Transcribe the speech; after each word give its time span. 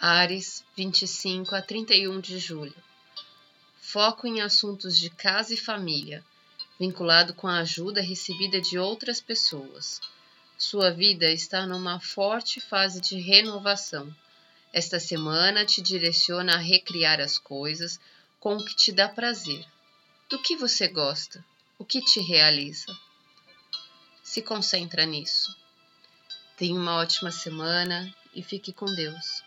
Ares, 0.00 0.64
25 0.76 1.56
a 1.56 1.60
31 1.60 2.20
de 2.20 2.38
julho. 2.38 2.76
Foco 3.80 4.28
em 4.28 4.40
assuntos 4.40 4.96
de 4.96 5.10
casa 5.10 5.52
e 5.52 5.56
família, 5.56 6.24
vinculado 6.78 7.34
com 7.34 7.48
a 7.48 7.58
ajuda 7.58 8.00
recebida 8.00 8.60
de 8.60 8.78
outras 8.78 9.20
pessoas. 9.20 10.00
Sua 10.56 10.92
vida 10.92 11.28
está 11.32 11.66
numa 11.66 11.98
forte 11.98 12.60
fase 12.60 13.00
de 13.00 13.18
renovação. 13.18 14.14
Esta 14.72 15.00
semana 15.00 15.66
te 15.66 15.82
direciona 15.82 16.54
a 16.54 16.58
recriar 16.58 17.20
as 17.20 17.36
coisas 17.36 17.98
com 18.38 18.56
o 18.56 18.64
que 18.64 18.76
te 18.76 18.92
dá 18.92 19.08
prazer. 19.08 19.66
Do 20.28 20.40
que 20.40 20.54
você 20.54 20.86
gosta? 20.86 21.44
O 21.76 21.84
que 21.84 22.00
te 22.00 22.20
realiza? 22.20 22.96
Se 24.22 24.42
concentra 24.42 25.04
nisso. 25.04 25.56
Tenha 26.56 26.78
uma 26.78 26.98
ótima 26.98 27.32
semana 27.32 28.14
e 28.32 28.44
fique 28.44 28.72
com 28.72 28.86
Deus. 28.86 29.42